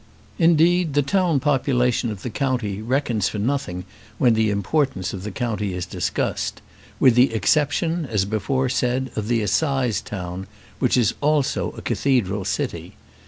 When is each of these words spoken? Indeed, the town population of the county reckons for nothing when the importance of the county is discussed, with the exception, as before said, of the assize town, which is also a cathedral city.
Indeed, 0.39 0.95
the 0.95 1.03
town 1.03 1.39
population 1.39 2.09
of 2.09 2.23
the 2.23 2.31
county 2.31 2.81
reckons 2.81 3.29
for 3.29 3.37
nothing 3.37 3.85
when 4.17 4.33
the 4.33 4.49
importance 4.49 5.13
of 5.13 5.21
the 5.21 5.29
county 5.29 5.75
is 5.75 5.85
discussed, 5.85 6.59
with 6.99 7.13
the 7.13 7.31
exception, 7.35 8.07
as 8.07 8.25
before 8.25 8.67
said, 8.67 9.11
of 9.15 9.27
the 9.27 9.43
assize 9.43 10.01
town, 10.01 10.47
which 10.79 10.97
is 10.97 11.13
also 11.21 11.69
a 11.73 11.83
cathedral 11.83 12.45
city. 12.45 12.95